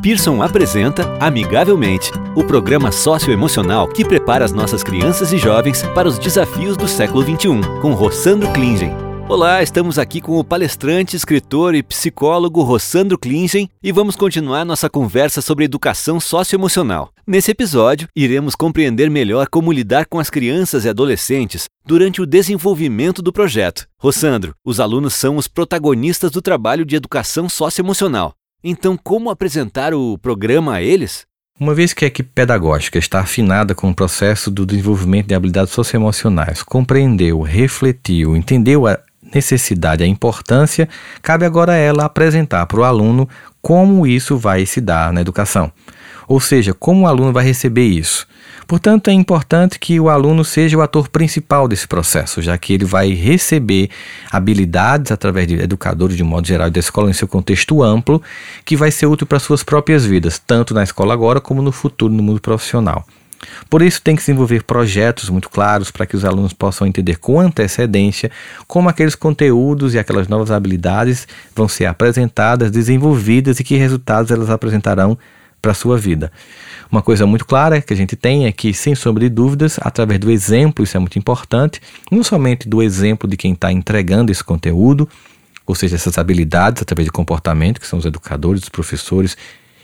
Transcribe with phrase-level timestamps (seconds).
[0.00, 6.20] Pearson apresenta Amigavelmente, o programa socioemocional que prepara as nossas crianças e jovens para os
[6.20, 8.92] desafios do século XXI, com Rossandro Klingen.
[9.28, 14.88] Olá, estamos aqui com o palestrante, escritor e psicólogo Rossandro Klingen e vamos continuar nossa
[14.88, 17.10] conversa sobre educação socioemocional.
[17.26, 23.20] Nesse episódio, iremos compreender melhor como lidar com as crianças e adolescentes durante o desenvolvimento
[23.20, 23.88] do projeto.
[24.00, 28.37] Rossandro, os alunos são os protagonistas do trabalho de educação socioemocional.
[28.62, 31.24] Então, como apresentar o programa a eles?
[31.60, 35.72] Uma vez que a equipe pedagógica está afinada com o processo do desenvolvimento de habilidades
[35.72, 38.98] socioemocionais, compreendeu, refletiu, entendeu a
[39.32, 40.88] necessidade, a importância,
[41.22, 43.28] cabe agora a ela apresentar para o aluno
[43.62, 45.72] como isso vai se dar na educação.
[46.28, 48.26] Ou seja, como o aluno vai receber isso.
[48.66, 52.84] Portanto, é importante que o aluno seja o ator principal desse processo, já que ele
[52.84, 53.88] vai receber
[54.30, 58.22] habilidades através de educadores de modo geral da escola em seu contexto amplo,
[58.66, 62.12] que vai ser útil para suas próprias vidas, tanto na escola agora como no futuro
[62.12, 63.06] no mundo profissional.
[63.70, 67.16] Por isso, tem que se desenvolver projetos muito claros para que os alunos possam entender
[67.16, 68.30] com antecedência
[68.66, 74.50] como aqueles conteúdos e aquelas novas habilidades vão ser apresentadas, desenvolvidas e que resultados elas
[74.50, 75.16] apresentarão
[75.68, 76.32] para a sua vida.
[76.90, 80.18] Uma coisa muito clara que a gente tem é que, sem sombra de dúvidas, através
[80.18, 84.42] do exemplo, isso é muito importante, não somente do exemplo de quem está entregando esse
[84.42, 85.06] conteúdo,
[85.66, 89.36] ou seja, essas habilidades através de comportamento, que são os educadores, os professores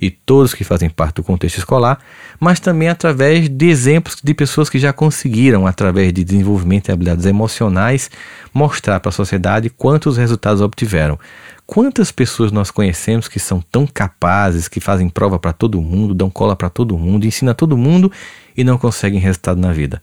[0.00, 1.98] e todos que fazem parte do contexto escolar,
[2.38, 7.26] mas também através de exemplos de pessoas que já conseguiram, através de desenvolvimento de habilidades
[7.26, 8.10] emocionais,
[8.52, 11.18] mostrar para a sociedade quantos resultados obtiveram.
[11.66, 16.30] Quantas pessoas nós conhecemos que são tão capazes, que fazem prova para todo mundo, dão
[16.30, 18.10] cola para todo mundo, ensinam todo mundo
[18.56, 20.00] e não conseguem resultado na vida?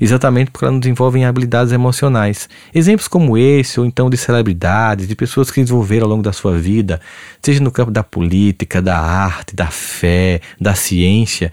[0.00, 2.48] Exatamente porque elas desenvolvem habilidades emocionais.
[2.74, 6.58] Exemplos como esse, ou então de celebridades, de pessoas que desenvolveram ao longo da sua
[6.58, 7.00] vida,
[7.42, 11.52] seja no campo da política, da arte, da fé, da ciência,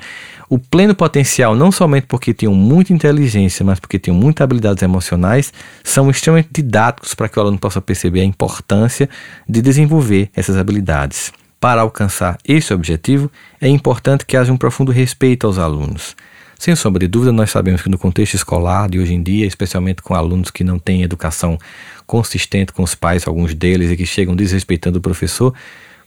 [0.49, 5.53] o pleno potencial, não somente porque tinham muita inteligência, mas porque tinham muitas habilidades emocionais,
[5.83, 9.07] são extremamente didáticos para que o aluno possa perceber a importância
[9.47, 11.31] de desenvolver essas habilidades.
[11.59, 13.29] Para alcançar esse objetivo,
[13.61, 16.15] é importante que haja um profundo respeito aos alunos.
[16.59, 20.01] Sem sombra de dúvida, nós sabemos que no contexto escolar de hoje em dia, especialmente
[20.01, 21.57] com alunos que não têm educação
[22.05, 25.53] consistente com os pais, alguns deles, e que chegam desrespeitando o professor,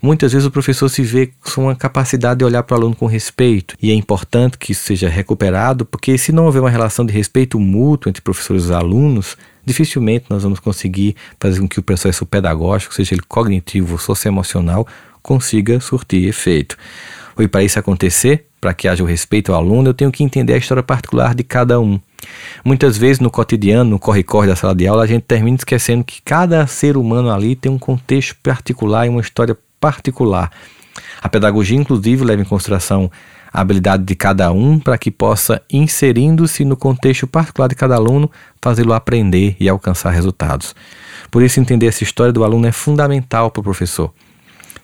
[0.05, 3.07] Muitas vezes o professor se vê com uma capacidade de olhar para o aluno com
[3.07, 7.13] respeito, e é importante que isso seja recuperado, porque se não houver uma relação de
[7.13, 12.27] respeito mútuo entre professores e alunos, dificilmente nós vamos conseguir fazer com que o processo
[12.27, 14.89] pedagógico, seja ele cognitivo ou socioemocional,
[15.23, 16.77] consiga surtir efeito.
[17.39, 20.55] E para isso acontecer, para que haja o respeito ao aluno, eu tenho que entender
[20.55, 22.01] a história particular de cada um.
[22.65, 26.23] Muitas vezes no cotidiano, no corre-corre da sala de aula, a gente termina esquecendo que
[26.23, 30.51] cada ser humano ali tem um contexto particular e uma história particular.
[31.21, 33.11] A pedagogia, inclusive, leva em consideração
[33.53, 38.31] a habilidade de cada um para que possa, inserindo-se no contexto particular de cada aluno,
[38.61, 40.75] fazê-lo aprender e alcançar resultados.
[41.31, 44.13] Por isso, entender essa história do aluno é fundamental para o professor.